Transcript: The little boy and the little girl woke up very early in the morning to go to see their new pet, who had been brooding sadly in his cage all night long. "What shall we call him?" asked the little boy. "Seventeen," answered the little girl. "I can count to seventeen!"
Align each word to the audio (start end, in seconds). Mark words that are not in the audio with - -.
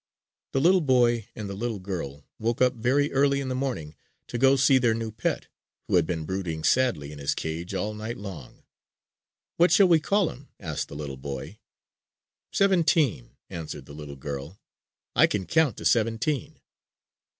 The 0.53 0.59
little 0.59 0.81
boy 0.81 1.27
and 1.35 1.47
the 1.47 1.53
little 1.53 1.77
girl 1.77 2.25
woke 2.39 2.59
up 2.59 2.73
very 2.73 3.11
early 3.11 3.39
in 3.39 3.49
the 3.49 3.53
morning 3.53 3.95
to 4.29 4.39
go 4.39 4.55
to 4.55 4.57
see 4.59 4.79
their 4.79 4.95
new 4.95 5.11
pet, 5.11 5.45
who 5.83 5.93
had 5.93 6.07
been 6.07 6.25
brooding 6.25 6.63
sadly 6.63 7.11
in 7.11 7.19
his 7.19 7.35
cage 7.35 7.75
all 7.75 7.93
night 7.93 8.17
long. 8.17 8.63
"What 9.57 9.71
shall 9.71 9.87
we 9.87 9.99
call 9.99 10.31
him?" 10.31 10.49
asked 10.59 10.87
the 10.87 10.95
little 10.95 11.17
boy. 11.17 11.59
"Seventeen," 12.51 13.37
answered 13.47 13.85
the 13.85 13.93
little 13.93 14.15
girl. 14.15 14.59
"I 15.15 15.27
can 15.27 15.45
count 15.45 15.77
to 15.77 15.85
seventeen!" 15.85 16.59